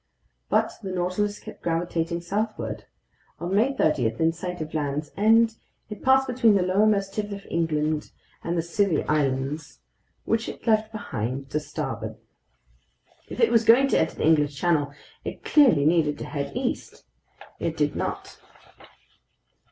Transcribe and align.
But 0.49 0.71
the 0.81 0.89
Nautilus 0.91 1.37
kept 1.39 1.61
gravitating 1.61 2.21
southward. 2.21 2.85
On 3.39 3.53
May 3.55 3.75
30, 3.77 4.15
in 4.19 4.33
sight 4.33 4.59
of 4.59 4.73
Land's 4.73 5.11
End, 5.15 5.57
it 5.91 6.01
passed 6.01 6.25
between 6.25 6.55
the 6.55 6.63
lowermost 6.63 7.13
tip 7.13 7.29
of 7.31 7.45
England 7.51 8.09
and 8.43 8.57
the 8.57 8.63
Scilly 8.63 9.03
Islands, 9.03 9.77
which 10.25 10.49
it 10.49 10.65
left 10.65 10.91
behind 10.91 11.51
to 11.51 11.59
starboard. 11.59 12.15
If 13.29 13.39
it 13.39 13.51
was 13.51 13.63
going 13.63 13.89
to 13.89 13.99
enter 13.99 14.15
the 14.15 14.25
English 14.25 14.55
Channel, 14.55 14.91
it 15.23 15.45
clearly 15.45 15.85
needed 15.85 16.17
to 16.17 16.25
head 16.25 16.53
east. 16.57 17.03
It 17.59 17.77
did 17.77 17.95
not. 17.95 18.39